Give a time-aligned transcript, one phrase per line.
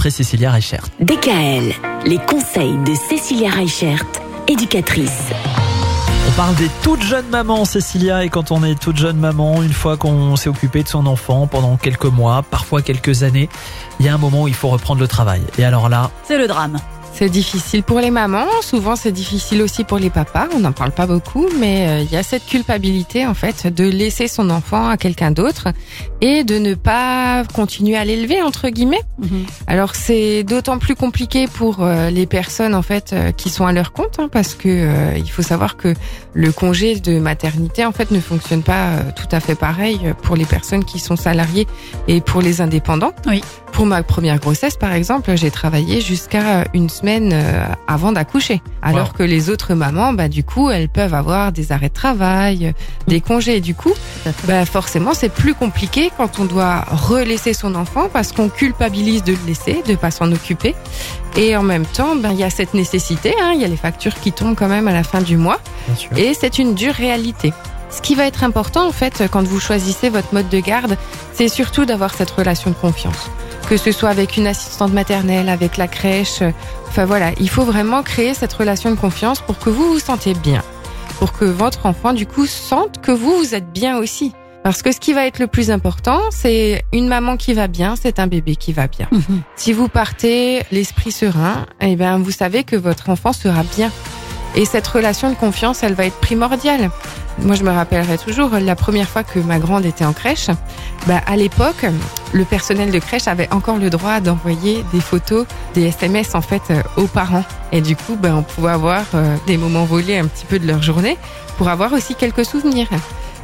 [0.00, 0.86] après Cécilia Reichert.
[1.00, 1.74] DKL,
[2.06, 4.02] les conseils de Cécilia Reichert,
[4.48, 5.26] éducatrice.
[6.26, 9.74] On parle des toutes jeunes mamans, Cécilia, et quand on est toute jeune maman, une
[9.74, 13.50] fois qu'on s'est occupé de son enfant pendant quelques mois, parfois quelques années,
[13.98, 15.42] il y a un moment où il faut reprendre le travail.
[15.58, 16.78] Et alors là, C'est le drame.
[17.12, 20.92] C'est difficile pour les mamans, souvent c'est difficile aussi pour les papas, on n'en parle
[20.92, 24.88] pas beaucoup, mais euh, il y a cette culpabilité en fait de laisser son enfant
[24.88, 25.68] à quelqu'un d'autre
[26.20, 29.02] et de ne pas continuer à l'élever entre guillemets.
[29.18, 29.44] Mhm.
[29.66, 33.72] Alors c'est d'autant plus compliqué pour euh, les personnes en fait euh, qui sont à
[33.72, 35.94] leur compte hein, parce que euh, il faut savoir que
[36.34, 40.44] le congé de maternité en fait ne fonctionne pas tout à fait pareil pour les
[40.44, 41.66] personnes qui sont salariées
[42.08, 43.12] et pour les indépendants.
[43.26, 43.42] Oui.
[43.80, 48.60] Pour ma première grossesse par exemple, j'ai travaillé jusqu'à une semaine euh, avant d'accoucher.
[48.82, 49.12] Alors Wow.
[49.16, 52.72] que les autres mamans bah du coup, elles peuvent avoir des arrêts de travail, euh,
[53.08, 53.94] des congés et du coup,
[54.44, 59.32] bah forcément c'est plus compliqué quand on doit relaisser son enfant parce qu'on culpabilise de
[59.32, 60.74] le laisser, de pas s'en occuper.
[61.38, 63.78] Et en même temps, ben il y a cette nécessité, hein, il y a les
[63.78, 65.58] factures qui tombent quand même à la fin du mois
[66.18, 67.54] et c'est une dure réalité.
[67.88, 70.98] Ce qui va être important en fait quand vous choisissez votre mode de garde,
[71.32, 73.30] c'est surtout d'avoir cette relation de confiance.
[73.70, 76.50] Que ce soit avec une assistante maternelle, avec la crèche, euh,
[76.88, 80.34] enfin voilà, il faut vraiment créer cette relation de confiance pour que vous vous sentez
[80.34, 80.60] bien.
[81.20, 84.32] Pour que votre enfant du coup sente que vous vous êtes bien aussi.
[84.64, 87.94] Parce que ce qui va être le plus important, c'est une maman qui va bien,
[87.94, 89.06] c'est un bébé qui va bien.
[89.12, 89.42] Mhm.
[89.54, 93.92] Si vous partez l'esprit serein, eh bien, vous savez que votre enfant sera bien.
[94.54, 96.90] Et cette relation de confiance, elle va être primordiale.
[97.38, 100.48] Moi, je me rappellerai toujours la première fois que ma grande était en crèche.
[101.06, 101.86] Bah, à l'époque,
[102.32, 106.62] le personnel de crèche avait encore le droit d'envoyer des photos, des SMS en fait
[106.70, 107.44] euh, aux parents.
[107.72, 110.66] Et du coup, bah, on pouvait avoir euh, des moments volés un petit peu de
[110.66, 111.16] leur journée
[111.56, 112.88] pour avoir aussi quelques souvenirs.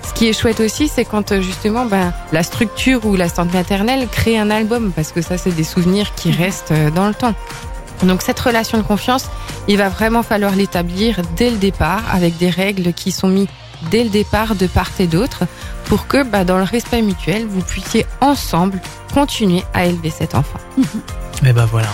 [0.06, 3.52] Ce qui est chouette aussi, c'est quand euh, justement ben, la structure ou la centre
[3.52, 7.14] maternelle crée un album, parce que ça, c'est des souvenirs qui restent euh, dans le
[7.14, 7.34] temps.
[8.02, 9.26] Donc cette relation de confiance,
[9.68, 13.48] il va vraiment falloir l'établir dès le départ, avec des règles qui sont mises
[13.90, 15.44] dès le départ de part et d'autre,
[15.84, 18.80] pour que bah, dans le respect mutuel, vous puissiez ensemble
[19.14, 20.58] continuer à élever cet enfant.
[21.42, 21.88] Mais ben voilà.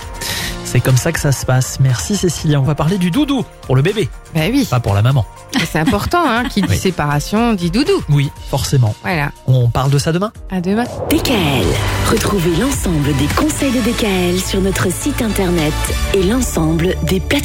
[0.72, 1.78] C'est comme ça que ça se passe.
[1.80, 2.58] Merci Cécilia.
[2.58, 5.26] On va parler du doudou pour le bébé, Ben oui, pas pour la maman.
[5.70, 6.78] c'est important, hein, qui dit Oui.
[6.78, 8.02] séparation dit doudou.
[8.08, 8.94] Oui, forcément.
[9.02, 10.32] Voilà, On parle de ça demain?
[10.50, 10.84] À demain.
[11.10, 11.66] DKL,
[12.10, 15.74] retrouvez l'ensemble des conseils de DKL sur notre site internet
[16.14, 17.42] et l'ensemble des plateformes.